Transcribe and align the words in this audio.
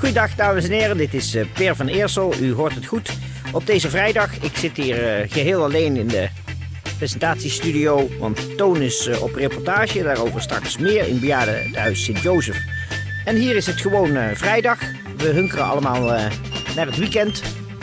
Goedendag 0.00 0.34
dames 0.34 0.64
en 0.64 0.70
heren, 0.70 0.96
dit 0.96 1.14
is 1.14 1.34
eh, 1.34 1.44
Peer 1.52 1.76
van 1.76 1.86
Eersel. 1.86 2.34
U 2.40 2.52
hoort 2.52 2.74
het 2.74 2.86
goed. 2.86 3.10
Op 3.52 3.66
deze 3.66 3.90
vrijdag, 3.90 4.42
ik 4.42 4.56
zit 4.56 4.76
hier 4.76 5.08
eh, 5.08 5.30
geheel 5.30 5.62
alleen 5.64 5.96
in 5.96 6.06
de 6.06 6.28
presentatiestudio, 6.96 8.08
want 8.18 8.56
Toon 8.56 8.80
is 8.80 9.06
eh, 9.06 9.22
op 9.22 9.34
reportage. 9.34 10.02
Daarover 10.02 10.40
straks 10.42 10.78
meer 10.78 11.08
in 11.08 11.20
bejaardenhuis 11.20 12.04
Sint-Jozef. 12.04 12.56
En 13.24 13.36
hier 13.36 13.56
is 13.56 13.66
het 13.66 13.80
gewoon 13.80 14.18
vrijdag. 14.34 14.78
We 15.16 15.28
hunkeren 15.28 15.64
allemaal 15.64 16.02
naar 16.76 16.86
het 16.86 16.96
weekend. 16.96 17.42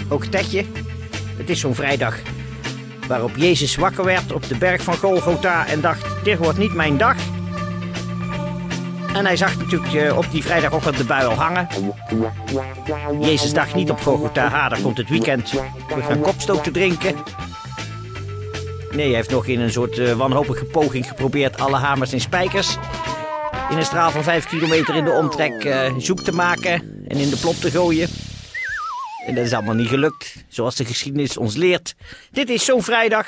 Ook 0.10 0.26
Tetje. 0.26 0.66
Het 1.38 1.50
is 1.50 1.60
zo'n 1.60 1.76
vrijdag 1.76 2.18
waarop 3.08 3.36
Jezus 3.36 3.76
wakker 3.76 4.04
werd 4.04 4.32
op 4.32 4.48
de 4.48 4.58
berg 4.58 4.84
van 4.84 4.98
Golgotha 4.98 5.68
en 5.68 5.82
dacht, 5.82 6.24
dit 6.24 6.38
wordt 6.38 6.58
niet 6.58 6.74
mijn 6.74 6.98
dag. 6.98 7.37
En 9.18 9.26
hij 9.26 9.38
zag 9.38 9.58
natuurlijk 9.58 9.94
eh, 9.94 10.18
op 10.18 10.26
die 10.32 10.44
vrijdagochtend 10.44 10.98
de 10.98 11.04
bui 11.04 11.26
al 11.26 11.36
hangen. 11.36 11.68
Jezus 13.20 13.54
dacht 13.54 13.76
niet 13.76 13.92
op 13.92 14.02
Golgotha, 14.02 14.48
ha, 14.48 14.70
daar 14.70 14.82
komt 14.82 14.98
het 14.98 15.10
weekend. 15.10 15.52
We 15.96 16.02
gaan 16.02 16.22
kopstook 16.22 16.64
te 16.64 16.72
drinken. 16.72 17.16
Nee, 18.92 19.06
hij 19.06 19.16
heeft 19.16 19.30
nog 19.30 19.46
in 19.46 19.60
een 19.60 19.72
soort 19.72 19.98
uh, 19.98 20.12
wanhopige 20.12 20.66
poging 20.66 21.08
geprobeerd 21.08 21.60
alle 21.60 21.76
hamers 21.76 22.14
en 22.14 22.20
spijkers 22.20 22.78
in 23.70 23.78
een 23.78 23.86
straal 23.86 24.12
van 24.12 24.24
5 24.24 24.48
kilometer 24.48 24.96
in 24.96 25.06
de 25.06 25.12
omtrek 25.12 25.64
uh, 25.64 25.94
zoek 25.98 26.20
te 26.20 26.34
maken 26.34 26.72
en 27.08 27.18
in 27.18 27.30
de 27.30 27.38
plop 27.38 27.56
te 27.56 27.72
gooien. 27.72 28.10
En 29.26 29.36
dat 29.36 29.46
is 29.46 29.54
allemaal 29.54 29.76
niet 29.76 29.90
gelukt, 29.90 30.46
zoals 30.48 30.76
de 30.76 30.86
geschiedenis 30.86 31.38
ons 31.38 31.56
leert. 31.56 31.96
Dit 32.32 32.50
is 32.50 32.66
zo'n 32.66 32.84
vrijdag 32.84 33.28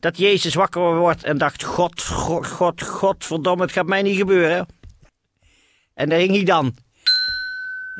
dat 0.00 0.18
Jezus 0.18 0.54
wakker 0.54 0.96
wordt 0.96 1.24
en 1.24 1.38
dacht: 1.38 1.64
God, 1.64 2.02
God, 2.02 2.46
God, 2.46 2.82
godverdomme, 2.82 3.62
het 3.62 3.72
gaat 3.72 3.86
mij 3.86 4.02
niet 4.02 4.16
gebeuren. 4.16 4.66
En 5.94 6.08
daar 6.08 6.18
hing 6.18 6.34
hij 6.34 6.44
dan. 6.44 6.74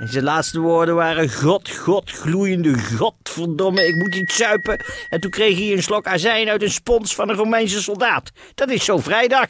En 0.00 0.08
zijn 0.08 0.24
laatste 0.24 0.60
woorden 0.60 0.94
waren: 0.94 1.32
God, 1.32 1.70
God, 1.70 2.10
gloeiende 2.10 2.78
godverdomme, 2.78 3.86
ik 3.86 3.94
moet 3.94 4.14
iets 4.14 4.36
zuipen. 4.36 4.84
En 5.08 5.20
toen 5.20 5.30
kreeg 5.30 5.58
hij 5.58 5.72
een 5.72 5.82
slok 5.82 6.06
azijn 6.06 6.48
uit 6.48 6.62
een 6.62 6.70
spons 6.70 7.14
van 7.14 7.28
een 7.28 7.36
Romeinse 7.36 7.82
soldaat. 7.82 8.30
Dat 8.54 8.70
is 8.70 8.84
zo'n 8.84 9.02
vrijdag. 9.02 9.48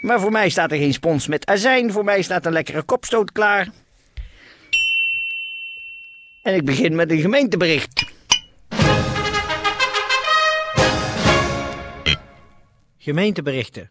Maar 0.00 0.20
voor 0.20 0.32
mij 0.32 0.48
staat 0.48 0.72
er 0.72 0.78
geen 0.78 0.92
spons 0.92 1.26
met 1.26 1.46
azijn. 1.46 1.92
Voor 1.92 2.04
mij 2.04 2.22
staat 2.22 2.46
een 2.46 2.52
lekkere 2.52 2.82
kopstoot 2.82 3.32
klaar. 3.32 3.68
En 6.42 6.54
ik 6.54 6.64
begin 6.64 6.94
met 6.94 7.10
een 7.10 7.20
gemeentebericht. 7.20 8.13
Gemeenteberichten. 13.04 13.90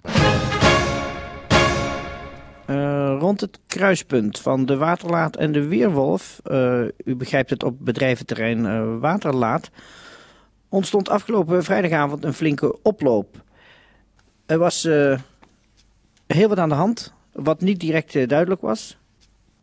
Uh, 2.69 3.15
rond 3.19 3.41
het 3.41 3.59
kruispunt 3.67 4.39
van 4.39 4.65
de 4.65 4.77
Waterlaat 4.77 5.35
en 5.35 5.51
de 5.51 5.67
Weerwolf, 5.67 6.41
uh, 6.45 6.81
u 7.05 7.15
begrijpt 7.15 7.49
het 7.49 7.63
op 7.63 7.75
bedrijventerrein 7.79 8.65
uh, 8.65 8.99
Waterlaat, 8.99 9.69
ontstond 10.69 11.09
afgelopen 11.09 11.63
vrijdagavond 11.63 12.23
een 12.23 12.33
flinke 12.33 12.81
oploop. 12.81 13.43
Er 14.45 14.57
was 14.57 14.83
heel 16.27 16.47
wat 16.47 16.57
aan 16.57 16.69
de 16.69 16.75
hand, 16.75 17.13
wat 17.31 17.61
niet 17.61 17.79
direct 17.79 18.29
duidelijk 18.29 18.61
was. 18.61 18.97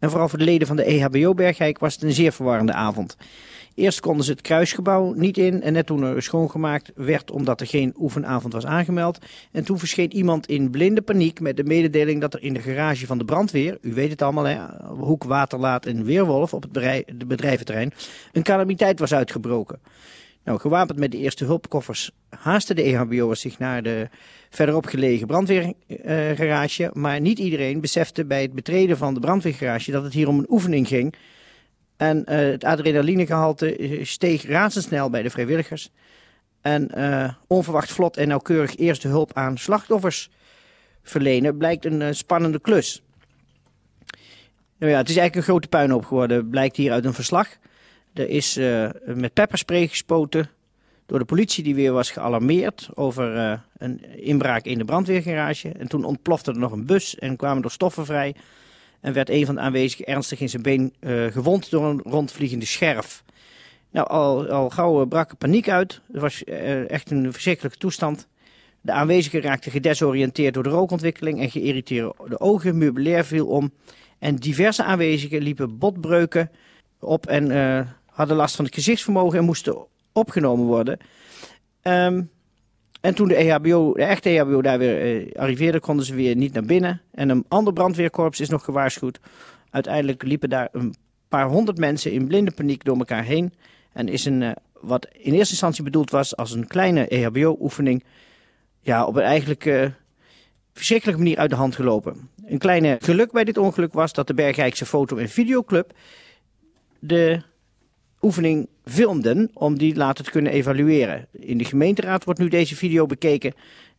En 0.01 0.11
vooral 0.11 0.29
voor 0.29 0.39
de 0.39 0.45
leden 0.45 0.67
van 0.67 0.77
de 0.77 0.85
EHBO 0.85 1.35
Bergijk 1.35 1.79
was 1.79 1.95
het 1.95 2.03
een 2.03 2.13
zeer 2.13 2.33
verwarrende 2.33 2.73
avond. 2.73 3.17
Eerst 3.75 4.01
konden 4.01 4.25
ze 4.25 4.31
het 4.31 4.41
kruisgebouw 4.41 5.13
niet 5.13 5.39
in 5.39 5.63
en 5.63 5.73
net 5.73 5.87
toen 5.87 6.03
er 6.03 6.23
schoongemaakt 6.23 6.93
werd 6.95 7.31
omdat 7.31 7.61
er 7.61 7.67
geen 7.67 7.95
oefenavond 7.99 8.53
was 8.53 8.67
aangemeld. 8.67 9.19
En 9.53 9.65
toen 9.65 9.79
verscheen 9.79 10.13
iemand 10.13 10.47
in 10.47 10.71
blinde 10.71 11.03
paniek 11.03 11.41
met 11.41 11.57
de 11.57 11.65
mededeling 11.65 12.21
dat 12.21 12.35
er 12.35 12.43
in 12.43 12.55
de 12.55 12.61
garage 12.61 13.07
van 13.07 13.19
de 13.19 13.25
brandweer, 13.25 13.79
u 13.81 13.95
weet 13.95 14.11
het 14.11 14.23
allemaal 14.23 14.45
hè, 14.45 14.59
Hoek, 14.87 15.25
Waterlaat 15.25 15.87
en 15.87 16.05
Weerwolf 16.05 16.55
op 16.55 16.63
het 16.63 17.29
bedrijventerrein, 17.29 17.93
een 18.33 18.43
calamiteit 18.43 18.99
was 18.99 19.15
uitgebroken. 19.15 19.81
Nou, 20.45 20.61
gewapend 20.61 20.99
met 20.99 21.11
de 21.11 21.19
eerste 21.19 21.45
hulpkoffers 21.45 22.11
haastte 22.29 22.75
de 22.75 22.83
EHBO'ers 22.83 23.41
zich 23.41 23.59
naar 23.59 23.83
de 23.83 24.09
verderop 24.51 24.87
gelegen 24.87 25.27
brandweergarage. 25.27 26.91
maar 26.93 27.21
niet 27.21 27.39
iedereen 27.39 27.81
besefte 27.81 28.25
bij 28.25 28.43
het 28.43 28.53
betreden 28.53 28.97
van 28.97 29.15
de 29.15 29.21
brandweergarage 29.21 29.91
dat 29.91 30.03
het 30.03 30.13
hier 30.13 30.29
om 30.29 30.39
een 30.39 30.51
oefening 30.51 30.89
ging 30.89 31.15
en 31.97 32.25
uh, 32.29 32.37
het 32.37 32.65
adrenalinegehalte 32.65 33.77
eh, 33.77 34.05
steeg 34.05 34.47
razendsnel 34.47 35.11
bij 35.11 35.23
de 35.23 35.31
vrijwilligers. 35.31 35.91
En 36.61 36.91
onverwacht 37.47 37.93
vlot 37.93 38.17
en 38.17 38.29
nauwkeurig 38.29 38.77
eerste 38.77 39.09
hulp 39.09 39.31
aan 39.35 39.59
slachtoffers 39.59 40.31
verlenen 41.03 41.57
blijkt 41.57 41.85
een 41.85 42.15
spannende 42.15 42.61
klus. 42.61 43.03
Nou 44.79 44.93
ja, 44.93 44.99
het 44.99 45.09
is 45.09 45.17
eigenlijk 45.17 45.37
een 45.37 45.53
grote 45.53 45.69
puinhoop 45.69 46.05
geworden, 46.05 46.49
blijkt 46.49 46.77
hier 46.77 46.93
uit 46.93 47.05
een 47.05 47.15
verslag. 47.15 47.49
Er 48.15 48.29
is 48.29 48.55
met 49.05 49.33
pepperspray 49.33 49.87
gespoten 49.87 50.51
door 51.07 51.19
de 51.19 51.25
politie 51.25 51.65
die 51.65 51.75
weer 51.75 51.93
was 51.93 52.11
gealarmeerd 52.11 52.89
over 52.95 53.61
een 53.79 54.05
inbraak 54.17 54.65
in 54.65 54.79
de 54.79 54.85
brandweergarage. 54.85 55.69
En 55.69 55.89
toen 55.89 56.05
ontplofte 56.05 56.51
er 56.51 56.59
nog 56.59 56.73
een 56.73 56.87
bus 56.87 57.19
en 57.19 57.37
kwamen 57.37 57.63
er 57.63 57.71
stoffen 57.71 58.07
vrij 58.07 58.35
en 59.01 59.13
werd 59.13 59.31
een 59.31 59.47
van 59.47 59.55
de 59.55 59.61
aanwezigen 59.61 60.07
ernstig 60.07 60.41
in 60.41 60.49
zijn 60.49 60.63
been 60.63 60.95
uh, 61.01 61.27
gewond 61.27 61.71
door 61.71 61.85
een 61.85 62.01
rondvliegende 62.05 62.67
scherf. 62.67 63.25
Nou, 63.91 64.09
al, 64.09 64.49
al 64.49 64.71
gauw 64.71 65.07
brak 65.07 65.31
er 65.31 65.37
paniek 65.37 65.69
uit. 65.69 66.01
Het 66.13 66.21
was 66.21 66.45
echt 66.45 67.11
een 67.11 67.33
verschrikkelijke 67.33 67.79
toestand. 67.79 68.29
De 68.81 68.93
aanwezigen 68.93 69.41
raakten 69.41 69.73
gedesoriënteerd 69.73 70.55
door 70.55 70.63
de 70.63 70.69
rookontwikkeling 70.69 71.41
en 71.41 71.51
geïrriteerde 71.51 72.41
ogen. 72.41 72.79
Meubilair 72.79 73.25
viel 73.25 73.47
om. 73.47 73.73
En 74.19 74.37
diverse 74.37 74.85
aanwezigen 74.85 75.43
liepen 75.43 75.79
botbreuken 75.79 76.51
op 76.99 77.27
en 77.27 77.51
hadden 78.21 78.37
last 78.37 78.57
van 78.57 78.65
het 78.65 78.75
gezichtsvermogen 78.75 79.39
en 79.39 79.45
moesten 79.45 79.87
opgenomen 80.13 80.67
worden. 80.67 80.99
Um, 81.83 82.31
en 83.01 83.15
toen 83.15 83.29
de 83.29 83.35
EHBO, 83.35 83.93
de 83.93 84.05
echte 84.05 84.29
EHBO 84.29 84.63
daar 84.63 84.79
weer 84.79 85.01
eh, 85.01 85.41
arriveerde, 85.41 85.81
konden 85.81 86.07
ze 86.07 86.15
weer 86.15 86.37
niet 86.37 86.53
naar 86.53 86.63
binnen. 86.63 87.01
En 87.11 87.29
een 87.29 87.45
ander 87.49 87.73
brandweerkorps 87.73 88.41
is 88.41 88.49
nog 88.49 88.65
gewaarschuwd. 88.65 89.21
Uiteindelijk 89.71 90.23
liepen 90.23 90.49
daar 90.49 90.69
een 90.73 90.95
paar 91.29 91.49
honderd 91.49 91.79
mensen 91.79 92.13
in 92.13 92.27
blinde 92.27 92.51
paniek 92.51 92.85
door 92.85 92.99
elkaar 92.99 93.25
heen. 93.25 93.53
En 93.93 94.09
is 94.09 94.25
een, 94.25 94.41
uh, 94.41 94.51
wat 94.81 95.09
in 95.13 95.33
eerste 95.33 95.53
instantie 95.53 95.85
bedoeld 95.85 96.11
was 96.11 96.37
als 96.37 96.53
een 96.53 96.67
kleine 96.67 97.09
EHBO-oefening, 97.09 98.05
ja, 98.81 99.07
op 99.07 99.17
een 99.17 99.23
eigenlijk 99.23 99.65
uh, 99.65 99.87
verschrikkelijke 100.73 101.23
manier 101.23 101.39
uit 101.39 101.51
de 101.51 101.57
hand 101.57 101.75
gelopen. 101.75 102.29
Een 102.47 102.59
kleine 102.59 102.97
geluk 103.01 103.33
bij 103.33 103.45
dit 103.45 103.59
ongeluk 103.59 103.93
was 103.93 104.13
dat 104.13 104.27
de 104.27 104.35
Bergrijkse 104.35 104.87
foto- 104.87 105.17
en 105.17 105.29
videoclub 105.29 105.93
de 106.99 107.43
oefening 108.21 108.69
filmden 108.85 109.51
om 109.55 109.79
die 109.79 109.97
later 109.97 110.25
te 110.25 110.31
kunnen 110.31 110.53
evalueren. 110.53 111.27
In 111.33 111.59
de 111.59 111.65
gemeenteraad 111.65 112.25
wordt 112.25 112.41
nu 112.41 112.49
deze 112.49 112.77
video 112.77 113.07
bekeken 113.07 113.55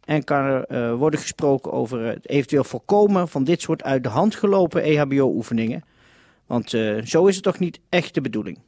en 0.05 0.23
kan 0.23 0.43
er 0.43 0.65
uh, 0.71 0.93
worden 0.93 1.19
gesproken 1.19 1.71
over 1.71 2.05
het 2.05 2.29
eventueel 2.29 2.63
voorkomen 2.63 3.27
van 3.27 3.43
dit 3.43 3.61
soort 3.61 3.83
uit 3.83 4.03
de 4.03 4.09
hand 4.09 4.35
gelopen 4.35 4.83
EHBO-oefeningen. 4.83 5.83
Want 6.45 6.73
uh, 6.73 7.01
zo 7.03 7.25
is 7.25 7.35
het 7.35 7.43
toch 7.43 7.59
niet 7.59 7.79
echt 7.89 8.13
de 8.13 8.21
bedoeling. 8.21 8.59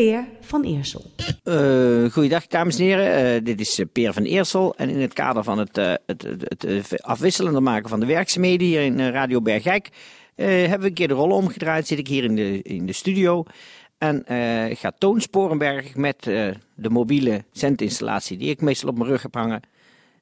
Peer 0.00 0.24
van 0.40 0.62
Eersel. 0.62 1.10
Uh, 1.44 2.10
goeiedag, 2.12 2.46
dames 2.46 2.78
en 2.78 2.84
heren. 2.84 3.34
Uh, 3.34 3.44
dit 3.44 3.60
is 3.60 3.78
uh, 3.78 3.86
Peer 3.92 4.12
van 4.12 4.22
Eersel. 4.22 4.74
En 4.76 4.88
in 4.88 5.00
het 5.00 5.12
kader 5.12 5.44
van 5.44 5.58
het, 5.58 5.76
het, 5.76 6.22
het, 6.22 6.62
het 6.62 7.02
afwisselender 7.02 7.62
maken 7.62 7.88
van 7.88 8.00
de 8.00 8.06
werkzaamheden 8.06 8.66
hier 8.66 8.80
in 8.80 9.00
Radio 9.00 9.40
Bergijk... 9.40 9.88
hebben 10.34 10.80
we 10.80 10.86
een 10.86 10.94
keer 10.94 11.08
de 11.08 11.14
rollen 11.14 11.36
omgedraaid. 11.36 11.86
Zit 11.86 11.98
ik 11.98 12.08
hier 12.08 12.24
in 12.24 12.36
de, 12.36 12.62
in 12.62 12.86
de 12.86 12.92
studio. 12.92 13.44
En 13.98 14.24
gaat 14.76 14.94
Toon 14.98 15.20
Sporenberg 15.20 15.94
met 15.94 16.22
de 16.74 16.90
mobiele 16.90 17.44
centinstallatie... 17.52 18.36
die 18.36 18.50
ik 18.50 18.60
meestal 18.60 18.88
op 18.88 18.96
mijn 18.96 19.10
rug 19.10 19.22
heb 19.22 19.34
hangen... 19.34 19.60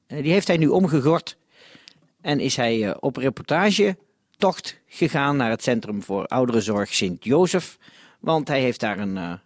die 0.07 0.31
heeft 0.31 0.47
hij 0.47 0.57
nu 0.57 0.67
omgegord. 0.67 1.37
En 2.21 2.39
is 2.39 2.55
hij 2.55 2.99
op 2.99 3.15
reportagetocht 3.15 4.79
gegaan 4.87 5.37
naar 5.37 5.49
het 5.49 5.63
Centrum 5.63 6.03
voor 6.03 6.25
Ouderenzorg 6.25 6.93
Sint-Jozef... 6.93 7.77
Want 8.19 8.47
hij 8.47 8.61
heeft 8.61 8.79
daar 8.79 8.99
een, 8.99 9.39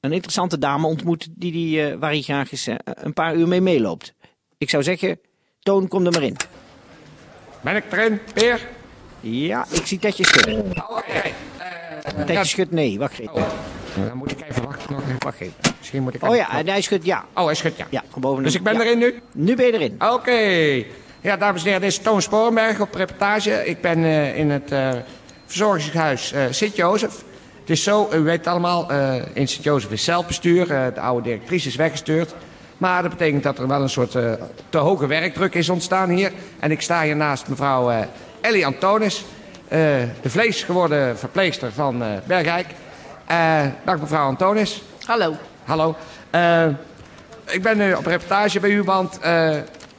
een 0.00 0.12
interessante 0.12 0.58
dame 0.58 0.86
ontmoet 0.86 1.28
die 1.30 1.52
die, 1.52 1.90
uh, 1.90 1.94
waar 1.98 2.10
hij 2.10 2.20
graag 2.20 2.52
eens 2.52 2.68
uh, 2.68 2.74
een 2.84 3.12
paar 3.12 3.34
uur 3.34 3.48
mee 3.48 3.60
meeloopt. 3.60 4.14
Ik 4.58 4.70
zou 4.70 4.82
zeggen, 4.82 5.20
Toon, 5.60 5.88
kom 5.88 6.06
er 6.06 6.12
maar 6.12 6.22
in. 6.22 6.36
Ben 7.60 7.76
ik 7.76 7.84
erin, 7.92 8.20
Peer? 8.34 8.68
Ja, 9.20 9.66
ik 9.70 9.86
zie 9.86 9.98
Tetje 9.98 10.26
schudden. 10.26 10.64
Oh, 10.76 10.90
oké. 10.90 11.22
Tetje 12.26 12.44
schudt 12.44 12.70
nee, 12.70 12.98
wacht 12.98 13.18
even. 13.18 13.34
Oh, 13.34 13.42
dan 14.08 14.16
moet 14.16 14.30
ik 14.30 14.40
even 14.48 14.64
wachten 14.64 14.92
nog 14.92 15.02
even. 15.02 15.16
Wacht 15.18 15.40
even. 15.40 15.54
Misschien 15.78 16.02
moet 16.02 16.14
ik... 16.14 16.22
Oh 16.22 16.36
ja, 16.36 16.58
en 16.58 16.68
hij 16.68 16.80
schudt 16.80 17.04
ja. 17.04 17.24
Oh, 17.34 17.44
hij 17.44 17.54
schudt, 17.54 17.76
ja. 17.76 17.86
Ja, 17.90 18.04
boven. 18.18 18.42
Dus 18.42 18.54
ik 18.54 18.62
ben 18.62 18.74
ja. 18.74 18.80
erin 18.80 18.98
nu? 18.98 19.20
Nu 19.32 19.56
ben 19.56 19.66
je 19.66 19.72
erin. 19.72 20.02
Oké. 20.12 20.84
Ja, 21.20 21.36
dames 21.36 21.60
en 21.60 21.66
heren, 21.66 21.80
dit 21.80 21.90
is 21.90 21.98
Toon 21.98 22.22
Sporenberg 22.22 22.80
op 22.80 22.94
reportage. 22.94 23.66
Ik 23.66 23.80
ben 23.80 24.04
eh, 24.04 24.38
in 24.38 24.50
het 24.50 24.72
eh, 24.72 24.94
verzorgingshuis 25.46 26.32
eh 26.32 26.44
Sint-Jozef. 26.50 27.24
Het 27.68 27.76
is 27.76 27.82
zo, 27.82 28.08
u 28.12 28.18
weet 28.18 28.46
allemaal, 28.46 28.90
eh, 28.90 29.14
in 29.32 29.48
Sint-Jozef 29.48 29.90
is 29.90 30.04
zelfbestuur. 30.04 30.72
Eh, 30.72 30.94
de 30.94 31.00
oude 31.00 31.22
directrice 31.22 31.68
is 31.68 31.76
weggestuurd. 31.76 32.34
Maar 32.78 33.02
dat 33.02 33.10
betekent 33.10 33.42
dat 33.42 33.58
er 33.58 33.68
wel 33.68 33.82
een 33.82 33.88
soort 33.88 34.14
eh, 34.14 34.32
te 34.68 34.78
hoge 34.78 35.06
werkdruk 35.06 35.54
is 35.54 35.68
ontstaan 35.68 36.08
hier. 36.08 36.32
En 36.60 36.70
ik 36.70 36.80
sta 36.80 37.02
hier 37.02 37.16
naast 37.16 37.48
mevrouw 37.48 38.06
Ellie 38.40 38.66
Antonis, 38.66 39.24
de 39.68 40.08
vleesgeworden 40.24 41.18
verpleegster 41.18 41.72
van 41.72 42.02
Bergijk. 42.26 42.66
Dag 43.84 44.00
mevrouw 44.00 44.26
Antonis. 44.26 44.82
Hallo. 45.04 45.34
Hallo. 45.64 45.96
Ik 47.46 47.62
ben 47.62 47.76
nu 47.76 47.92
op 47.92 48.06
reportage 48.06 48.60
bij 48.60 48.70
u, 48.70 48.82
want 48.82 49.18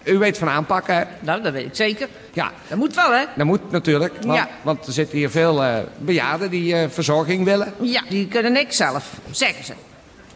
u 0.04 0.18
weet 0.18 0.38
van 0.38 0.50
aanpakken. 0.50 0.96
hè? 0.96 1.04
Nou, 1.20 1.42
dat 1.42 1.54
weet 1.54 1.66
ik 1.66 1.76
zeker. 1.76 2.08
Ja, 2.34 2.52
Dat 2.68 2.78
moet 2.78 2.96
wel, 2.96 3.12
hè? 3.12 3.24
dat 3.36 3.46
moet 3.46 3.72
natuurlijk. 3.72 4.14
Want, 4.22 4.38
Ja. 4.38 4.50
want 4.62 4.88
er 4.88 4.94
zitten 4.94 5.18
hier 5.18 5.30
veel 5.30 5.64
eh, 5.64 5.78
bejaarden 5.98 6.50
die 6.50 6.76
eh, 6.76 6.90
verzorging 6.90 7.46
willen. 7.46 7.74
Ja, 7.82 8.02
die 8.10 8.28
kunnen 8.28 8.52
niks 8.52 8.78
zelf, 8.78 9.14
zeggen 9.32 9.66
ze. 9.66 9.74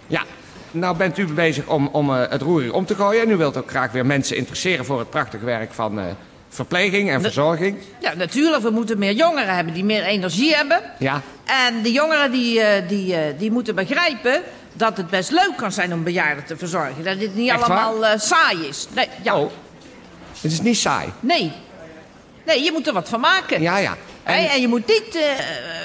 Ja. 0.07 0.21
Nou 0.71 0.97
bent 0.97 1.17
u 1.17 1.25
bezig 1.33 1.67
om, 1.67 1.87
om 1.91 2.09
eh, 2.15 2.21
het 2.29 2.41
roer 2.41 2.61
hier 2.61 2.73
om 2.73 2.85
te 2.85 2.95
gooien. 2.95 3.21
En 3.21 3.29
u 3.29 3.35
wilt 3.35 3.57
ook 3.57 3.69
graag 3.69 3.91
weer 3.91 4.05
mensen 4.05 4.37
interesseren 4.37 4.85
voor 4.85 4.99
het 4.99 5.09
prachtige 5.09 5.45
werk 5.45 5.73
van 5.73 5.99
verpleging 6.49 7.09
en 7.09 7.21
verzorging. 7.21 7.77
Ja, 8.01 8.13
natuurlijk, 8.13 8.63
we 8.63 8.69
moeten 8.69 8.99
meer 8.99 9.11
jongeren 9.13 9.55
hebben 9.55 9.73
die 9.73 9.83
meer 9.85 10.03
energie 10.03 10.55
hebben. 10.55 10.81
Ja. 10.99 11.21
En 11.45 11.81
de 11.81 11.91
jongeren 11.91 12.31
die, 12.31 12.61
die, 12.87 13.15
die 13.37 13.51
moeten 13.51 13.75
begrijpen 13.75 14.41
dat 14.73 14.97
het 14.97 15.09
best 15.09 15.31
leuk 15.31 15.53
kan 15.57 15.71
zijn 15.71 15.93
om 15.93 16.03
bejaarden 16.03 16.45
te 16.45 16.57
verzorgen. 16.57 17.03
Dat 17.03 17.19
dit 17.19 17.35
niet 17.35 17.49
Echt 17.49 17.61
allemaal 17.61 18.05
eh, 18.05 18.19
saai 18.19 18.67
is. 18.67 18.87
Nee, 18.95 19.07
ja. 19.21 19.37
Oh, 19.39 19.51
het 20.41 20.51
is 20.51 20.61
niet 20.61 20.77
saai. 20.77 21.09
nee. 21.19 21.51
Nee, 22.45 22.63
je 22.63 22.71
moet 22.71 22.87
er 22.87 22.93
wat 22.93 23.09
van 23.09 23.19
maken. 23.19 23.61
Ja, 23.61 23.77
ja. 23.77 23.97
En, 24.23 24.49
En, 24.49 24.61
je 24.61 24.67
moet 24.67 24.87
niet 24.87 25.15
eh, 25.15 25.43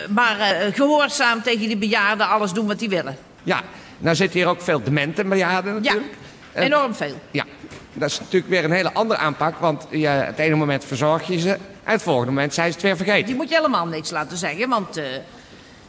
maar 0.08 0.40
eh, 0.40 0.74
gehoorzaam 0.74 1.42
tegen 1.42 1.66
die 1.66 1.76
bejaarden 1.76 2.28
alles 2.28 2.52
doen 2.52 2.66
wat 2.66 2.78
die 2.78 2.88
willen. 2.88 3.16
ja, 3.42 3.60
nou 3.98 4.16
zitten 4.16 4.38
hier 4.38 4.48
ook 4.48 4.62
veel 4.62 4.82
demente 4.82 5.24
bejaarden 5.24 5.72
Ja, 5.74 5.78
natuurlijk. 5.78 6.14
En- 6.52 6.62
enorm 6.62 6.94
veel. 6.94 7.20
Ja, 7.30 7.44
dat 7.92 8.10
is 8.10 8.18
natuurlijk 8.20 8.50
weer 8.52 8.64
een 8.64 8.70
hele 8.72 8.92
andere 8.92 9.20
aanpak. 9.20 9.58
Want 9.58 9.86
je, 9.90 10.06
het 10.06 10.38
ene 10.38 10.54
moment 10.54 10.84
verzorg 10.84 11.26
je 11.26 11.38
ze 11.40 11.50
en 11.50 11.92
het 11.92 12.02
volgende 12.02 12.30
moment 12.32 12.54
zijn 12.54 12.66
ze 12.66 12.72
het 12.72 12.82
weer 12.82 12.96
vergeten. 12.96 13.26
Die 13.26 13.34
moet 13.34 13.48
je 13.48 13.54
helemaal 13.54 13.86
niks 13.86 14.10
laten 14.10 14.36
zeggen, 14.36 14.68
want 14.68 15.00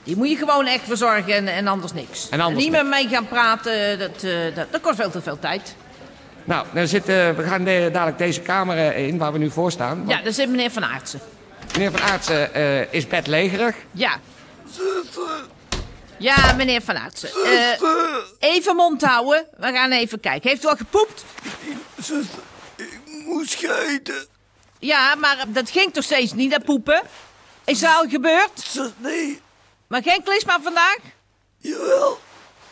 die 0.03 0.17
moet 0.17 0.29
je 0.29 0.35
gewoon 0.37 0.65
echt 0.65 0.83
verzorgen 0.83 1.33
en, 1.33 1.47
en 1.47 1.67
anders 1.67 1.93
niks. 1.93 2.29
En 2.29 2.39
anders 2.39 2.63
niet 2.63 2.71
met 2.71 2.87
mij 2.87 3.07
gaan 3.07 3.27
praten, 3.27 3.99
dat, 3.99 4.23
eh, 4.23 4.55
dat, 4.55 4.71
dat 4.71 4.81
kost 4.81 4.95
veel 4.95 5.09
te 5.11 5.21
veel 5.21 5.39
tijd. 5.39 5.75
Nou, 6.43 6.65
dan 6.73 6.87
zitten, 6.87 7.35
we 7.35 7.43
gaan 7.43 7.63
de- 7.63 7.89
dadelijk 7.93 8.17
deze 8.17 8.41
kamer 8.41 8.77
eh, 8.77 9.07
in 9.07 9.17
waar 9.17 9.31
we 9.31 9.37
nu 9.37 9.51
voor 9.51 9.71
staan. 9.71 9.97
Want 9.97 10.09
Ja, 10.09 10.21
daar 10.21 10.33
zit 10.33 10.49
meneer 10.49 10.71
Van 10.71 10.83
Aartsen. 10.85 11.19
Meneer 11.73 11.91
Van 11.91 12.01
Aartsen 12.01 12.53
eh, 12.53 12.93
is 12.93 13.07
bedlegerig. 13.07 13.75
Ja. 13.91 14.19
Ja, 16.17 16.53
meneer 16.57 16.81
Van 16.81 16.97
Aartsen. 16.97 17.29
Eh, 17.43 18.49
even 18.51 18.75
mond 18.75 19.01
houden, 19.03 19.45
we 19.57 19.71
gaan 19.71 19.91
even 19.91 20.19
kijken. 20.19 20.49
Heeft 20.49 20.63
u 20.63 20.67
al 20.67 20.75
gepoept? 20.75 21.25
Zuster, 22.01 22.39
ik 22.75 22.99
moet 23.25 23.49
scheiden. 23.49 24.25
Ja, 24.79 25.15
maar 25.15 25.37
dat 25.47 25.69
ging 25.69 25.93
toch 25.93 26.03
steeds 26.03 26.33
niet, 26.33 26.51
dat 26.51 26.63
poepen? 26.63 27.01
Is 27.65 27.79
dat 27.79 27.95
al 27.95 28.09
gebeurd? 28.09 28.51
Zuster, 28.55 28.91
nee, 28.97 29.41
Maar 29.89 30.01
geen 30.03 30.23
klisma 30.23 30.59
vandaag? 30.61 30.97
jawel. 31.57 32.19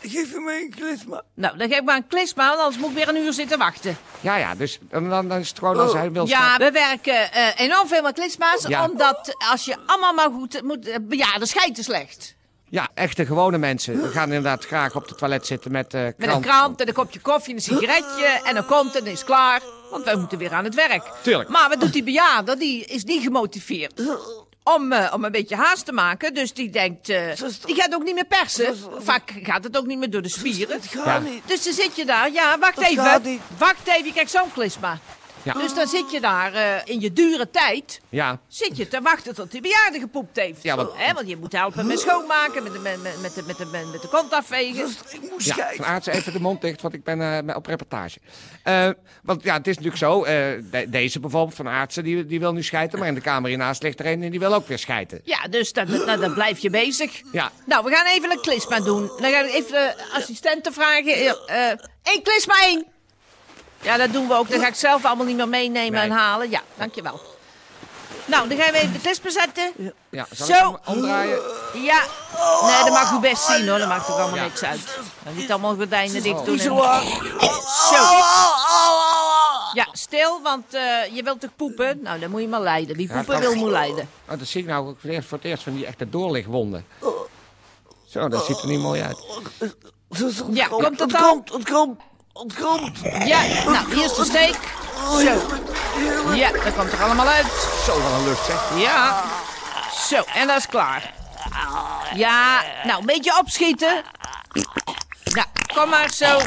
Geef 0.02 0.30
je 0.32 0.40
mij 0.40 0.60
een 0.60 0.74
klisma. 0.76 1.22
Nou, 1.34 1.56
dan 1.56 1.68
geef 1.68 1.78
ik 1.78 1.84
maar 1.84 1.96
een 1.96 2.06
klisma, 2.06 2.48
want 2.48 2.58
anders 2.60 2.78
moet 2.78 2.90
ik 2.90 2.96
weer 2.96 3.08
een 3.08 3.16
uur 3.16 3.32
zitten 3.32 3.58
wachten. 3.58 3.96
Ja, 4.20 4.36
ja, 4.36 4.54
dus 4.54 4.78
dan, 4.90 5.08
dan 5.10 5.32
is 5.32 5.48
het 5.48 5.58
gewoon 5.58 5.78
als 5.78 5.92
hij 5.92 6.12
wil 6.12 6.26
Ja, 6.26 6.56
we 6.58 6.70
werken 6.70 7.32
eh, 7.32 7.60
enorm 7.60 7.88
veel 7.88 8.02
met 8.02 8.14
klisma's, 8.14 8.64
Ja. 8.66 8.88
omdat 8.88 9.34
als 9.50 9.64
je 9.64 9.76
allemaal 9.86 10.12
maar 10.14 10.30
goed 10.30 10.62
moet... 10.62 10.86
eh, 10.88 10.96
bejaarden 11.02 11.48
schijten 11.48 11.84
slecht. 11.84 12.34
Ja, 12.70 12.88
echte 12.94 13.26
gewone 13.26 13.58
mensen. 13.58 14.02
We 14.02 14.08
gaan 14.08 14.26
inderdaad 14.26 14.64
graag 14.66 14.94
op 14.96 15.08
het 15.08 15.18
toilet 15.18 15.46
zitten 15.46 15.72
met 15.72 15.94
eh 15.94 16.02
Met 16.02 16.14
krant. 16.18 16.34
een 16.36 16.42
krant 16.50 16.80
en 16.80 16.88
een 16.88 16.94
kopje 16.94 17.20
koffie 17.20 17.50
en 17.50 17.56
een 17.56 17.62
sigaretje. 17.62 18.40
En 18.44 18.54
dan 18.54 18.66
komt 18.66 18.94
het 18.94 19.04
en 19.04 19.10
is 19.12 19.24
klaar. 19.24 19.60
Want 19.90 20.04
wij 20.04 20.16
moeten 20.16 20.38
weer 20.38 20.52
aan 20.52 20.64
het 20.64 20.74
werk. 20.74 21.02
Tuurlijk. 21.22 21.48
Maar 21.48 21.68
wat 21.68 21.80
doet 21.80 21.92
die 21.92 22.02
bejaarde? 22.02 22.56
Die 22.56 22.84
is 22.84 23.04
niet 23.04 23.22
gemotiveerd. 23.22 24.02
Om, 24.74 24.92
eh, 24.92 25.12
om 25.14 25.24
een 25.24 25.32
beetje 25.32 25.56
haast 25.56 25.84
te 25.84 25.92
maken. 25.92 26.34
Dus 26.34 26.52
die 26.52 26.70
denkt... 26.70 27.08
eh, 27.08 27.36
die 27.64 27.74
gaat 27.74 27.94
ook 27.94 28.02
niet 28.02 28.14
meer 28.14 28.24
persen. 28.26 28.76
Vaak 28.98 29.32
gaat 29.42 29.64
het 29.64 29.78
ook 29.78 29.86
niet 29.86 29.98
meer 29.98 30.10
door 30.10 30.22
de 30.22 30.28
spieren. 30.28 30.74
Het 30.80 30.86
gaat 30.86 31.22
niet. 31.22 31.42
Dus 31.46 31.64
dan 31.64 31.72
zit 31.72 31.96
je 31.96 32.04
daar. 32.04 32.32
Ja, 32.32 32.58
wacht 32.58 32.76
Dat 32.76 32.84
even. 32.84 33.40
Wacht 33.58 33.86
even, 33.86 34.12
krijgt 34.12 34.30
zo'n 34.30 34.52
klisma. 34.52 34.98
Ja. 35.54 35.60
Dus 35.60 35.74
dan 35.74 35.86
zit 35.86 36.10
je 36.10 36.20
daar 36.20 36.52
eh, 36.54 36.76
in 36.84 37.00
je 37.00 37.12
dure 37.12 37.50
tijd. 37.50 38.00
Ja, 38.08 38.40
Zit 38.48 38.76
je 38.76 38.88
te 38.88 39.00
wachten 39.00 39.34
tot 39.34 39.50
die 39.50 39.60
bejaarde 39.60 39.98
gepoept 40.00 40.36
heeft. 40.36 40.62
Ja, 40.62 40.76
want- 40.76 40.90
Hè, 40.94 41.12
want 41.12 41.28
je 41.28 41.36
moet 41.36 41.52
helpen 41.52 41.86
met 41.86 42.00
schoonmaken, 42.00 42.62
met 42.62 42.72
de, 42.72 42.78
met, 42.78 43.02
met, 43.02 43.20
met 43.22 43.34
de, 43.34 43.42
met 43.46 43.56
de, 43.56 43.88
met, 43.92 44.02
de 44.02 44.08
kont 44.08 44.32
afvegen. 44.32 44.86
Ik 45.10 45.20
moet 45.30 45.44
ja. 45.44 45.70
Van 45.76 45.84
Aartsen 45.84 46.12
even 46.12 46.32
de 46.32 46.40
mond 46.40 46.60
dicht, 46.60 46.82
want 46.82 46.94
ik 46.94 47.04
ben 47.04 47.48
eh, 47.48 47.56
op 47.56 47.66
reportage. 47.66 48.18
Eh, 48.62 48.88
want 49.22 49.42
ja, 49.42 49.54
het 49.56 49.66
is 49.66 49.74
natuurlijk 49.78 50.02
zo. 50.02 50.22
eh, 50.24 50.34
de- 50.70 50.86
deze 50.88 51.20
bijvoorbeeld, 51.20 51.54
Van 51.56 51.68
Aartsen, 51.68 52.04
die, 52.04 52.26
die 52.26 52.38
wil 52.40 52.52
nu 52.52 52.62
schijten. 52.62 52.98
Maar 52.98 53.08
in 53.08 53.14
de 53.14 53.20
kamer 53.20 53.48
hiernaast 53.48 53.82
ligt 53.82 54.00
er 54.00 54.06
een 54.06 54.22
en 54.22 54.30
die 54.30 54.40
wil 54.40 54.54
ook 54.54 54.66
weer 54.68 54.78
schijten. 54.78 55.20
Ja, 55.24 55.48
dus 55.50 55.72
dan, 55.72 55.86
dan, 56.06 56.20
dan 56.20 56.34
blijf 56.34 56.58
je 56.58 56.70
bezig. 56.70 57.20
Ja. 57.32 57.50
Nou, 57.66 57.84
we 57.84 57.90
gaan 57.90 58.06
even 58.06 58.30
een 58.30 58.40
klisma 58.40 58.80
doen. 58.80 59.06
Dan 59.06 59.30
ga 59.30 59.40
ik 59.44 59.52
even 59.52 59.72
de 59.72 59.94
assistenten 60.14 60.72
vragen. 60.72 61.36
Één 62.02 62.22
klisma 62.22 62.54
één. 62.62 62.86
Ja, 63.80 63.96
dat 63.96 64.12
doen 64.12 64.28
we 64.28 64.34
ook. 64.34 64.50
Dan 64.50 64.60
ga 64.60 64.66
ik 64.66 64.74
zelf 64.74 65.04
allemaal 65.04 65.26
niet 65.26 65.36
meer 65.36 65.48
meenemen 65.48 65.92
Nee. 65.92 66.02
en 66.02 66.10
halen. 66.10 66.50
Ja, 66.50 66.60
dankjewel. 66.76 67.20
Nou, 68.24 68.48
dan 68.48 68.58
gaan 68.58 68.72
we 68.72 68.78
even 68.78 68.92
de 68.92 68.98
klisma 69.00 69.30
zetten. 69.30 69.72
Ja, 70.10 70.26
zal 70.30 70.46
Zo. 70.46 70.52
ik 70.52 70.58
hem 70.58 70.76
omdraaien? 70.96 71.38
Ja. 71.74 72.02
Nee, 72.62 72.82
dat 72.84 72.90
mag 72.90 73.12
u 73.12 73.18
best 73.20 73.44
zien 73.44 73.68
hoor. 73.68 73.78
Dat 73.78 73.88
maakt 73.88 74.10
ook 74.10 74.16
allemaal 74.18 74.36
Ja. 74.36 74.42
niks 74.42 74.62
uit. 74.62 74.80
Dan 75.24 75.36
niet 75.36 75.50
allemaal 75.50 75.74
gordijnen 75.74 76.22
dicht 76.22 76.44
doen. 76.44 76.54
Niet 76.54 76.62
zo 76.62 76.82
en-. 76.82 77.02
Zo. 77.90 78.02
Ja, 79.72 79.86
stil, 79.92 80.40
want 80.42 80.74
eh, 80.74 80.82
je 81.16 81.22
wilt 81.22 81.40
toch 81.40 81.50
poepen? 81.56 81.98
Nou, 82.02 82.18
dan 82.20 82.30
moet 82.30 82.40
je 82.40 82.48
maar 82.48 82.60
lijden. 82.60 82.96
Wie 82.96 83.06
poepen 83.08 83.26
dat- 83.26 83.40
wil, 83.40 83.54
moet 83.54 83.70
lijden. 83.70 84.08
Oh, 84.30 84.38
dat 84.38 84.46
zie 84.48 84.60
ik 84.60 84.66
nou 84.66 84.88
ook 84.88 84.96
voor 85.00 85.08
het 85.08 85.12
eerst- 85.12 85.28
voor 85.28 85.38
het 85.38 85.46
eerst 85.46 85.62
van 85.62 85.74
die 85.74 85.86
echte 85.86 86.08
doorlichtwonden. 86.08 86.86
Zo, 88.08 88.28
dat 88.28 88.44
ziet 88.44 88.58
er 88.60 88.66
niet 88.66 88.80
mooi 88.80 89.02
uit. 89.02 89.24
Ja, 90.50 90.66
komt, 90.66 90.84
komt 90.84 90.98
het 91.00 91.14
al? 91.14 91.36
het 91.36 91.50
komt, 91.50 91.52
het 91.52 91.70
komt. 91.70 92.00
Ja, 93.24 93.40
nou, 93.64 93.94
hier 93.94 94.04
is 94.04 94.14
de 94.14 94.24
steek. 94.24 94.58
Zo. 95.10 95.56
Ja, 96.34 96.50
dat 96.52 96.74
komt 96.76 96.92
er 96.92 97.02
allemaal 97.02 97.26
uit. 97.26 97.46
Zo 97.84 97.98
van 98.00 98.12
een 98.12 98.24
lucht, 98.24 98.46
zeg. 98.46 98.60
Ja. 98.76 99.24
Zo, 100.08 100.22
en 100.34 100.46
dat 100.46 100.56
is 100.56 100.66
klaar. 100.66 101.12
Ja, 102.14 102.62
nou, 102.84 103.00
een 103.00 103.06
beetje 103.06 103.38
opschieten. 103.38 104.02
Ja, 105.22 105.44
kom 105.74 105.88
maar 105.88 106.10
zo. 106.12 106.40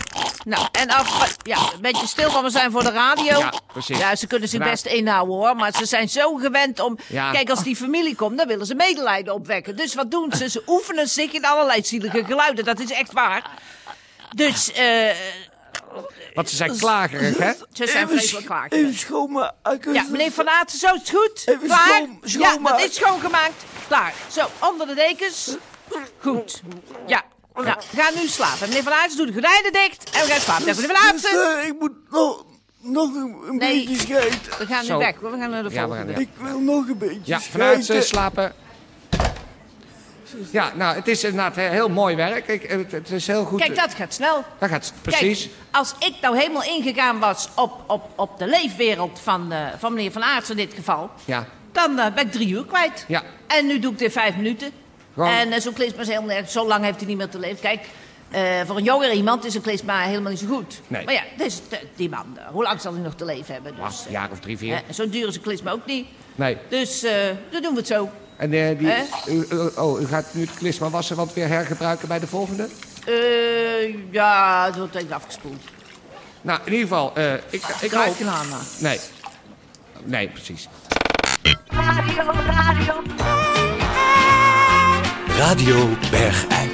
Nou, 0.43 0.67
en 0.71 0.89
af. 0.89 1.35
Ja, 1.43 1.57
een 1.57 1.81
beetje 1.81 2.07
stil, 2.07 2.31
want 2.31 2.43
we 2.45 2.49
zijn 2.51 2.71
voor 2.71 2.83
de 2.83 2.91
radio. 2.91 3.39
Ja, 3.39 3.53
precies. 3.67 3.97
Ja, 3.97 4.15
ze 4.15 4.27
kunnen 4.27 4.49
zich 4.49 4.59
Nou. 4.59 4.71
best 4.71 4.85
inhouden 4.85 5.35
hoor, 5.35 5.55
maar 5.55 5.71
ze 5.75 5.85
zijn 5.85 6.09
zo 6.09 6.35
gewend 6.35 6.79
om. 6.79 6.97
Ja. 7.07 7.31
Kijk, 7.31 7.49
als 7.49 7.63
die 7.63 7.75
familie 7.75 8.15
komt, 8.15 8.37
dan 8.37 8.47
willen 8.47 8.65
ze 8.65 8.75
medelijden 8.75 9.33
opwekken. 9.33 9.75
Dus 9.75 9.95
wat 9.95 10.11
doen 10.11 10.31
ze? 10.37 10.49
Ze 10.49 10.63
oefenen 10.67 11.07
zich 11.07 11.31
in 11.31 11.45
allerlei 11.45 11.83
zielige 11.83 12.23
geluiden, 12.25 12.65
dat 12.65 12.79
is 12.79 12.91
echt 12.91 13.11
waar. 13.13 13.43
Dus, 14.35 14.71
eh. 14.71 15.09
Want 16.33 16.49
ze 16.49 16.55
zijn 16.55 16.77
klagerig, 16.77 17.37
hè? 17.37 17.51
Ze 17.51 17.65
zijn 17.87 17.89
Even 17.89 18.07
vreselijk 18.09 18.45
klaar. 18.45 18.67
Even 18.69 18.93
schoonmaken. 18.93 19.93
Ja, 19.93 20.05
meneer 20.09 20.31
Van 20.31 20.49
Aertsen, 20.49 20.79
zo 20.79 20.93
is 20.93 20.99
het 20.99 21.09
goed. 21.09 21.41
Even 21.45 21.65
Klaar? 21.67 21.87
schoon- 21.87 22.19
ja, 22.41 22.57
dat 22.57 22.79
is 22.81 22.95
schoongemaakt. 22.95 23.63
Klaar. 23.87 24.13
Zo, 24.31 24.47
onder 24.69 24.87
de 24.87 24.93
dekens. 24.95 25.55
Goed. 26.17 26.61
Ja. 27.07 27.23
Nou, 27.53 27.65
we 27.91 28.01
gaan 28.01 28.13
nu 28.21 28.27
slapen. 28.27 28.67
Meneer 28.67 28.83
Van 28.83 28.93
Aertsen, 28.93 29.17
doe 29.17 29.25
de 29.25 29.31
gordijnen 29.33 29.71
dicht. 29.73 30.09
En 30.09 30.21
we 30.25 30.31
gaan 30.31 30.41
slapen. 30.41 30.65
Meneer 30.65 30.85
Van 30.85 30.95
Aertsen. 30.95 31.29
Zuster, 31.29 31.63
ik 31.65 31.79
moet 31.79 31.91
nog, 32.09 32.45
nog 32.81 33.13
een, 33.15 33.35
een 33.47 33.55
Nee. 33.57 33.85
beetje 33.87 33.99
scheiden. 34.01 34.39
We 34.59 34.65
gaan 34.65 34.81
nu 34.81 34.85
Zo. 34.87 34.97
weg. 34.97 35.15
hoor. 35.21 35.31
We 35.31 35.37
gaan 35.37 35.49
naar 35.49 35.63
de 35.63 35.69
Ja, 35.69 35.81
we 35.81 35.87
volgende. 35.87 36.13
gaan- 36.13 36.21
Ik 36.21 36.29
wil 36.37 36.59
nog 36.59 36.87
een 36.87 36.97
beetje 36.97 37.19
Ja, 37.23 37.39
scheiden. 37.39 37.51
vanuit 37.83 37.85
ze 37.85 38.01
slapen. 38.07 38.53
Ja, 40.51 40.71
nou, 40.75 40.95
het 40.95 41.07
is 41.07 41.23
inderdaad 41.23 41.55
he- 41.55 41.69
heel 41.69 41.89
mooi 41.89 42.15
werk. 42.15 42.47
Ik, 42.47 42.61
het, 42.69 42.91
het 42.91 43.09
is 43.11 43.27
heel 43.27 43.45
goed. 43.45 43.59
Kijk, 43.59 43.75
dat 43.75 43.93
gaat 43.93 44.13
snel. 44.13 44.43
Dat 44.59 44.69
gaat 44.69 44.93
precies. 45.01 45.41
Kijk, 45.41 45.55
als 45.71 45.93
ik 45.99 46.13
nou 46.21 46.37
helemaal 46.37 46.63
ingegaan 46.63 47.19
was 47.19 47.49
op, 47.55 47.71
op, 47.87 48.09
op 48.15 48.39
de 48.39 48.47
leefwereld 48.47 49.19
van, 49.23 49.51
eh, 49.51 49.59
van 49.77 49.93
meneer 49.93 50.11
Van 50.11 50.23
Aertsen 50.23 50.57
in 50.57 50.65
dit 50.65 50.75
geval... 50.75 51.09
Ja. 51.25 51.45
dan 51.71 51.99
eh, 51.99 52.13
ben 52.13 52.25
ik 52.25 52.31
drie 52.31 52.47
uur 52.47 52.65
kwijt. 52.65 53.05
Ja. 53.07 53.23
En 53.47 53.67
nu 53.67 53.79
doe 53.79 53.91
ik 53.91 53.97
dit 53.97 54.11
vijf 54.11 54.35
minuten. 54.35 54.71
Gewoon- 55.13 55.29
En 55.29 55.51
eh, 55.51 55.59
zo'n 55.59 55.73
klisma 55.73 56.01
is 56.01 56.07
heel 56.07 56.23
nergens. 56.23 56.51
Zo 56.51 56.67
lang 56.67 56.83
heeft 56.83 56.97
hij 56.97 57.07
niet 57.07 57.17
meer 57.17 57.29
te 57.29 57.39
leven. 57.39 57.59
Kijk, 57.59 57.85
voor 58.65 58.77
een 58.77 58.83
jonger 58.83 59.11
iemand 59.11 59.45
is 59.45 59.55
een 59.55 59.61
klisma 59.61 59.99
helemaal 60.01 60.31
niet 60.31 60.39
zo 60.39 60.47
goed. 60.47 60.81
Nee. 60.87 61.05
Maar 61.05 61.13
ja, 61.13 61.23
dus, 61.37 61.61
die 61.95 62.09
man, 62.09 62.37
hoe 62.51 62.63
lang 62.63 62.81
zal 62.81 62.93
hij 62.93 63.01
nog 63.01 63.15
te 63.15 63.25
leven 63.25 63.53
hebben? 63.53 63.73
Dus, 63.85 64.05
een 64.05 64.11
jaar 64.11 64.31
of 64.31 64.39
drie, 64.39 64.57
vier. 64.57 64.81
Zo 64.93 65.09
duur 65.09 65.27
is 65.27 65.35
een 65.35 65.41
klisma 65.41 65.71
ook 65.71 65.85
niet. 65.85 66.07
Nee. 66.35 66.57
Dus 66.69 67.01
dan 67.51 67.61
doen 67.61 67.71
we 67.71 67.77
het 67.77 67.87
zo. 67.87 68.09
En 68.41 68.53
eh, 68.53 68.77
die, 68.77 68.93
u, 69.27 69.45
oh, 69.75 70.01
u 70.01 70.05
gaat 70.05 70.25
nu 70.31 70.41
het 70.41 70.53
klisma 70.53 70.89
wassen 70.89 71.15
wat 71.15 71.33
weer 71.33 71.47
hergebruiken 71.47 72.07
bij 72.07 72.19
de 72.19 72.27
volgende? 72.27 72.67
Eh, 73.05 74.11
ja, 74.11 74.65
het 74.65 74.77
wordt 74.77 74.95
even 74.95 75.15
afgespoeld. 75.15 75.63
Nou, 76.41 76.59
in 76.63 76.71
ieder 76.71 76.87
geval, 76.87 77.15
eh, 77.15 77.33
ik, 77.33 77.63
ik 77.81 77.91
hoop... 77.91 78.19
maar. 78.19 78.45
Nee. 78.79 78.99
Nee, 80.03 80.29
precies. 80.29 80.67
Radio 85.37 85.87
Bergijk. 86.11 86.71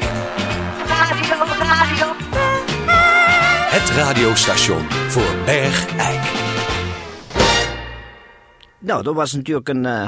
Het 3.70 3.90
radiostation 3.90 4.90
voor 4.90 5.36
Bergijk. 5.46 6.22
Nou, 8.80 9.04
dat 9.04 9.16
was 9.16 9.34
natuurlijk 9.34 9.70
een, 9.70 9.86
eh, 9.86 10.06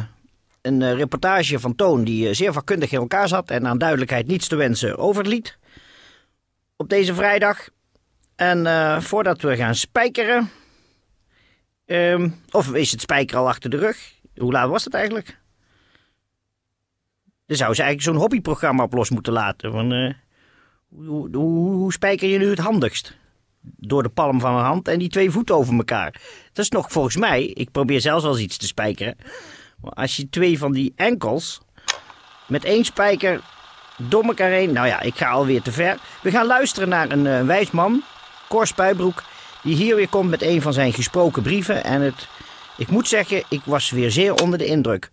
een 0.62 0.82
eh, 0.82 0.94
reportage 0.94 1.60
van 1.60 1.75
Toon 1.75 2.04
die 2.04 2.28
eh, 2.28 2.36
zeer 2.36 2.54
vakkundig 2.54 2.92
in 2.92 3.00
elkaar 3.00 3.28
zat 3.28 3.50
en 3.50 3.68
aan 3.68 3.78
duidelijkheid 3.78 4.28
niets 4.28 4.48
te 4.48 4.56
wensen 4.56 4.98
overliet. 4.98 5.58
Op 6.75 6.89
deze 6.89 7.13
vrijdag. 7.13 7.70
En 8.36 8.66
eh, 8.66 9.00
voordat 9.00 9.42
we 9.42 9.56
gaan 9.56 9.75
spijkeren. 9.75 10.50
ehm, 11.86 12.30
of 12.51 12.74
is 12.74 12.92
het 12.92 13.01
spijker 13.01 13.38
al 13.38 13.48
achter 13.48 13.70
de 13.70 13.78
rug? 13.78 14.13
Hoe 14.36 14.51
laat 14.51 14.70
was 14.70 14.84
het 14.84 14.94
eigenlijk? 14.94 15.38
Dan 17.46 17.58
zou 17.58 17.74
ze 17.74 17.82
eigenlijk 17.82 18.12
zo'n 18.12 18.22
hobbyprogramma 18.22 18.84
op 18.84 18.94
los 18.94 19.10
moeten 19.10 19.34
laten. 19.34 19.72
Van, 19.72 20.16
hoe, 20.89 21.36
hoe, 21.38 21.94
spijker 21.94 22.30
je 22.30 22.38
nu 22.38 22.50
het 22.50 22.60
handigst? 22.60 23.18
Door 23.62 24.04
de 24.04 24.10
palm 24.10 24.39
van 24.39 24.56
een 24.56 24.63
hand 24.63 24.88
en 24.88 25.00
die 25.00 25.10
twee 25.10 25.32
voeten 25.32 25.56
over 25.56 25.74
elkaar. 25.75 26.22
Dat 26.54 26.66
is 26.66 26.70
nog 26.70 26.92
volgens 26.92 27.16
mij, 27.16 27.46
ik 27.46 27.72
probeer 27.72 28.01
zelfs 28.01 28.25
eens 28.25 28.39
iets 28.39 28.58
te 28.58 28.68
spijkeren. 28.68 29.16
Als 29.81 30.15
je 30.15 30.29
twee 30.29 30.57
van 30.57 30.71
die 30.71 30.93
enkels 30.95 31.62
met 32.48 32.63
één 32.63 32.86
spijker 32.86 33.41
door 33.98 34.24
elkaar 34.24 34.50
heen. 34.50 34.71
Nou 34.71 34.88
ja, 34.88 35.01
ik 35.01 35.15
ga 35.15 35.29
alweer 35.29 35.62
te 35.62 35.71
ver. 35.71 35.98
We 36.21 36.31
gaan 36.31 36.45
luisteren 36.45 36.89
naar 36.89 37.12
een 37.12 37.27
eh, 37.27 37.45
wijs 37.45 37.71
man, 37.71 38.03
Cor 38.48 38.67
Spuibroek, 38.67 39.24
die 39.63 39.75
hier 39.75 39.95
weer 39.95 40.09
komt 40.09 40.29
met 40.29 40.41
een 40.41 40.62
van 40.62 40.74
zijn 40.74 40.93
gesproken 40.93 41.43
brieven. 41.43 41.83
En 41.83 42.01
het, 42.01 42.27
ik 42.77 42.89
moet 42.89 43.07
zeggen, 43.07 43.43
ik 43.50 43.62
was 43.63 43.89
weer 43.89 44.12
zeer 44.12 44.33
onder 44.33 44.59
de 44.59 44.65
indruk 44.65 45.09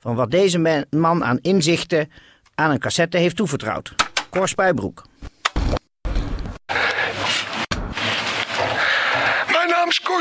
van 0.00 0.14
wat 0.14 0.30
deze 0.30 0.86
man 0.90 1.24
aan 1.24 1.38
inzichten 1.40 2.10
aan 2.54 2.70
een 2.70 2.78
cassette 2.78 3.16
heeft 3.16 3.36
toevertrouwd. 3.36 3.94
Cor 4.30 4.48
Spuibroek. 4.48 5.02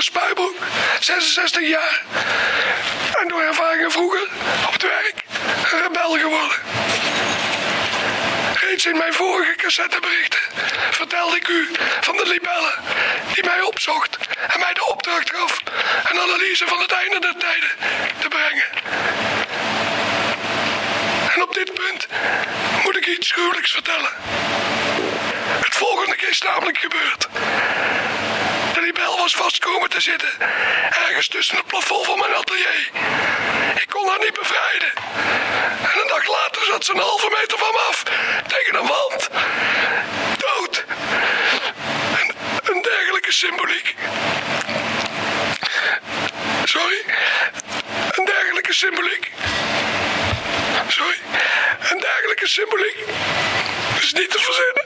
Spuibroek, 0.01 0.55
66 0.99 1.67
jaar. 1.67 2.01
En 3.21 3.27
door 3.27 3.41
ervaringen 3.41 3.91
vroeger 3.91 4.27
op 4.67 4.73
het 4.73 4.81
werk 4.81 5.13
een 5.71 5.81
rebel 5.81 6.17
geworden. 6.17 6.57
Reeds 8.53 8.85
in 8.85 8.97
mijn 8.97 9.13
vorige 9.13 9.55
cassetteberichten 9.55 10.39
vertelde 10.91 11.35
ik 11.35 11.47
u 11.47 11.69
van 12.01 12.17
de 12.17 12.27
libellen 12.27 12.73
die 13.33 13.43
mij 13.43 13.61
opzocht 13.61 14.17
en 14.53 14.59
mij 14.59 14.73
de 14.73 14.85
opdracht 14.85 15.31
gaf 15.35 15.61
een 16.11 16.19
analyse 16.19 16.67
van 16.67 16.79
het 16.79 16.91
einde 16.91 17.19
der 17.19 17.35
tijden 17.37 17.69
te 18.19 18.27
brengen. 18.27 18.65
En 21.35 21.41
op 21.41 21.53
dit 21.53 21.73
punt 21.73 22.07
moet 22.83 22.97
ik 22.97 23.05
iets 23.07 23.31
gruwelijks 23.31 23.71
vertellen. 23.71 24.11
Het 25.63 25.75
volgende 25.75 26.15
is 26.29 26.41
namelijk 26.41 26.77
gebeurd. 26.77 27.27
Was 29.25 29.35
vast 29.35 29.59
komen 29.59 29.89
te 29.89 30.01
zitten. 30.01 30.29
Ergens 31.07 31.27
tussen 31.27 31.57
het 31.57 31.65
plafond 31.65 32.05
van 32.05 32.19
mijn 32.19 32.33
atelier. 32.33 32.89
Ik 33.75 33.89
kon 33.89 34.07
haar 34.07 34.19
niet 34.19 34.33
bevrijden. 34.39 34.91
En 35.93 36.01
een 36.01 36.07
dag 36.07 36.27
later 36.27 36.65
zat 36.65 36.85
ze 36.85 36.93
een 36.93 36.99
halve 36.99 37.29
meter 37.39 37.57
van 37.57 37.71
me 37.71 37.79
af. 37.89 38.03
Tegen 38.47 38.75
een 38.75 38.87
wand. 38.87 39.29
Dood. 40.37 40.85
Een 42.63 42.81
dergelijke 42.81 43.31
symboliek. 43.31 43.95
Sorry. 46.63 47.01
Een 48.11 48.25
dergelijke 48.25 48.73
symboliek. 48.73 49.31
Sorry. 50.87 51.17
Een 51.89 51.99
dergelijke 51.99 52.47
symboliek. 52.47 52.97
is 54.01 54.13
niet 54.13 54.31
te 54.31 54.39
verzinnen. 54.39 54.84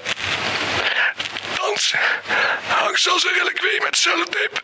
Zelfs 2.99 3.25
een 3.25 3.33
reliquie 3.33 3.81
met 3.81 3.97
cellotape 3.97 4.61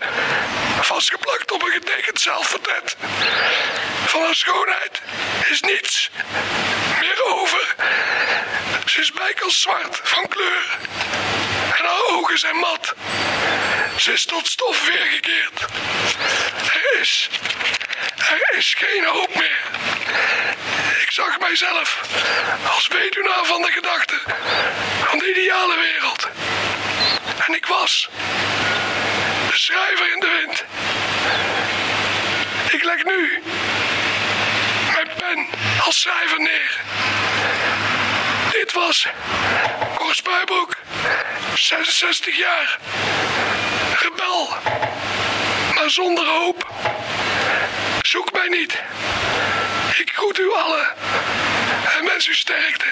vastgeplakt 0.81 1.51
op 1.51 1.61
een 1.61 1.71
getekend 1.71 2.21
zelfportret. 2.21 2.95
Van 4.05 4.21
haar 4.21 4.35
schoonheid 4.35 5.01
is 5.49 5.61
niets 5.61 6.09
meer 6.99 7.25
over. 7.25 7.75
Ze 8.85 8.99
is 8.99 9.11
bijkels 9.11 9.61
zwart 9.61 9.99
van 10.03 10.27
kleur 10.27 10.77
en 11.77 11.85
haar 11.85 12.03
ogen 12.09 12.39
zijn 12.39 12.55
mat. 12.55 12.93
Ze 13.97 14.11
is 14.11 14.25
tot 14.25 14.47
stof 14.47 14.87
weergekeerd. 14.87 15.61
Er 16.73 16.99
is, 16.99 17.29
er 18.17 18.57
is 18.57 18.73
geen 18.77 19.05
hoop 19.05 19.35
meer. 19.35 19.61
Ik 21.01 21.11
zag 21.11 21.39
mijzelf 21.39 22.01
als 22.73 22.87
weduwnaar 22.87 23.45
van 23.45 23.61
de 23.61 23.71
gedachten 23.71 24.19
van 25.05 25.17
de 25.17 25.29
ideale 25.29 25.75
wereld. 25.75 26.04
En 27.47 27.53
ik 27.53 27.65
was 27.65 28.09
de 29.49 29.57
schrijver 29.57 30.13
in 30.13 30.19
de 30.19 30.41
wind. 30.41 30.63
Ik 32.73 32.83
leg 32.83 33.03
nu 33.03 33.41
mijn 34.93 35.09
pen 35.17 35.47
als 35.85 36.01
schrijver 36.01 36.39
neer. 36.39 36.79
Dit 38.51 38.73
was 38.73 39.07
Cor 39.95 40.15
Spuibroek, 40.15 40.77
66 41.55 42.37
jaar. 42.37 42.77
Rebel, 44.01 44.49
maar 45.75 45.89
zonder 45.89 46.25
hoop. 46.25 46.67
Zoek 48.01 48.31
mij 48.31 48.47
niet. 48.47 48.81
Ik 49.97 50.11
groet 50.13 50.39
u 50.39 50.53
allen 50.53 50.87
en 51.99 52.05
wens 52.05 52.27
u 52.27 52.33
sterkte 52.33 52.85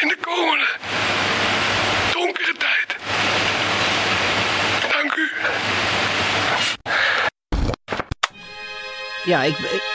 in 0.00 0.08
de 0.08 0.16
komende 0.16 0.66
donkere 2.12 2.52
tijd. 2.52 2.83
Ja, 9.24 9.42
ik, 9.42 9.58
ik. 9.58 9.92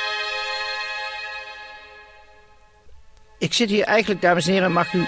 Ik 3.40 3.54
zit 3.54 3.70
hier 3.70 3.84
eigenlijk, 3.84 4.22
dames 4.22 4.48
en 4.48 4.54
heren, 4.54 4.72
mag 4.72 4.94
u 4.94 5.06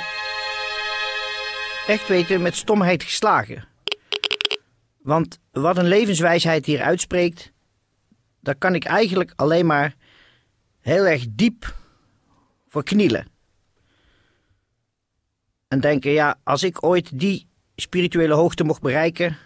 echt 1.87 2.07
weten, 2.07 2.41
met 2.41 2.55
stomheid 2.55 3.03
geslagen. 3.03 3.67
Want 5.01 5.39
wat 5.51 5.77
een 5.77 5.87
levenswijsheid 5.87 6.65
hier 6.65 6.81
uitspreekt, 6.81 7.51
daar 8.39 8.55
kan 8.55 8.75
ik 8.75 8.83
eigenlijk 8.83 9.33
alleen 9.35 9.65
maar 9.65 9.95
heel 10.79 11.05
erg 11.05 11.25
diep 11.29 11.75
voor 12.67 12.83
knielen. 12.83 13.27
En 15.67 15.79
denken, 15.79 16.11
ja, 16.11 16.39
als 16.43 16.63
ik 16.63 16.83
ooit 16.83 17.19
die 17.19 17.47
spirituele 17.75 18.33
hoogte 18.33 18.63
mocht 18.63 18.81
bereiken. 18.81 19.37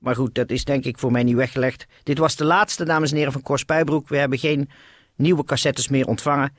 Maar 0.00 0.14
goed, 0.14 0.34
dat 0.34 0.50
is 0.50 0.64
denk 0.64 0.84
ik 0.84 0.98
voor 0.98 1.12
mij 1.12 1.22
niet 1.22 1.34
weggelegd. 1.34 1.86
Dit 2.02 2.18
was 2.18 2.36
de 2.36 2.44
laatste, 2.44 2.84
dames 2.84 3.10
en 3.10 3.16
heren, 3.16 3.32
van 3.32 3.42
Cor 3.42 3.58
Spuibroek. 3.58 4.08
We 4.08 4.16
hebben 4.16 4.38
geen 4.38 4.70
nieuwe 5.16 5.44
cassettes 5.44 5.88
meer 5.88 6.06
ontvangen. 6.06 6.56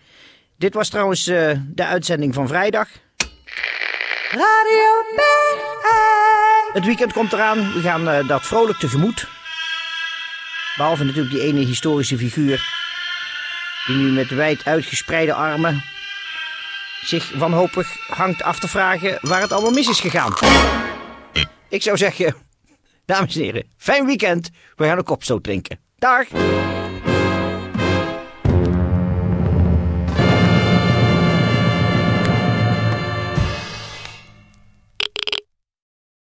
Dit 0.58 0.74
was 0.74 0.90
trouwens 0.90 1.28
eh, 1.28 1.58
de 1.68 1.86
uitzending 1.86 2.34
van 2.34 2.48
vrijdag. 2.48 2.90
Radio. 4.32 4.90
Het 6.74 6.86
weekend 6.86 7.14
komt 7.14 7.34
eraan. 7.34 7.74
We 7.74 7.82
gaan 7.82 8.10
eh, 8.10 8.28
dat 8.28 8.46
vrolijk 8.46 8.80
tegemoet. 8.80 9.28
Behalve 10.76 11.04
natuurlijk 11.04 11.34
die 11.34 11.44
ene 11.44 11.60
historische 11.60 12.18
figuur. 12.18 12.68
Die 13.86 13.96
nu 13.96 14.12
met 14.12 14.30
wijd 14.30 14.66
uitgespreide 14.66 15.34
armen. 15.34 15.84
zich 17.02 17.34
wanhopig 17.34 18.08
hangt 18.08 18.44
af 18.44 18.60
te 18.60 18.68
vragen 18.68 19.18
waar 19.22 19.42
het 19.42 19.52
allemaal 19.52 19.72
mis 19.72 19.90
is 19.90 20.00
gegaan. 20.00 20.34
Ik 21.70 21.82
zou 21.82 21.98
zeggen, 21.98 22.36
dames 23.06 23.36
en 23.36 23.42
heren, 23.42 23.64
fijn 23.78 24.06
weekend. 24.06 24.50
We 24.76 24.86
gaan 24.86 24.98
een 24.98 25.04
kopstoot 25.04 25.44
drinken. 25.44 25.80
Dag! 25.98 26.28